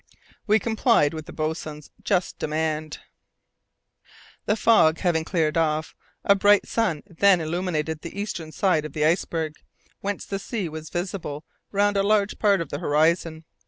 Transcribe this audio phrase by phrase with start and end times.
[0.47, 3.01] We complied with the boatswain's just demand.
[4.47, 5.93] The fog having cleared off,
[6.23, 9.53] a bright sun then illumined the eastern side of the iceberg,
[9.99, 13.45] whence the sea was visible round a large part of the horizon.